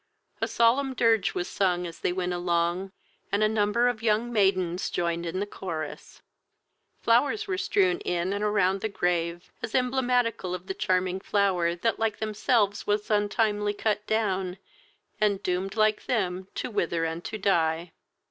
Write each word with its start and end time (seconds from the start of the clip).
A 0.41 0.47
solemn 0.47 0.95
dirge 0.95 1.35
was 1.35 1.47
sung 1.47 1.85
as 1.85 1.99
they 1.99 2.11
went 2.11 2.33
along, 2.33 2.91
and 3.31 3.43
a 3.43 3.47
number 3.47 3.87
of 3.87 4.01
young 4.01 4.33
maidens 4.33 4.89
joined 4.89 5.27
in 5.27 5.39
the 5.39 5.45
chorus. 5.45 6.23
Flowers 7.03 7.45
were 7.45 7.55
strewn 7.59 7.99
into 7.99 8.33
and 8.33 8.43
around 8.43 8.81
the 8.81 8.89
grave, 8.89 9.51
as 9.61 9.75
emblematical 9.75 10.55
of 10.55 10.65
the 10.65 10.73
charming 10.73 11.19
flower 11.19 11.75
that 11.75 11.99
like 11.99 12.17
themselves 12.17 12.87
was 12.87 13.11
untimely 13.11 13.75
cut 13.75 14.07
down, 14.07 14.57
and 15.19 15.43
doomed 15.43 15.75
like 15.75 16.07
them 16.07 16.47
to 16.55 16.71
wither 16.71 17.05
and 17.05 17.23
to 17.25 17.37
die. 17.37 17.91